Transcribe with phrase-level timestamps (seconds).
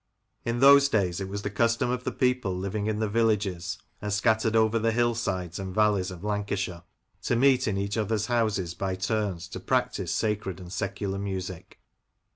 [0.45, 4.11] In those days it was the custom of the people living in the villages, and
[4.11, 6.81] scattered over the hillsides and valleys of Lancashire,
[7.21, 11.79] to meet in each other's houses by turns to practise sacred and secular music.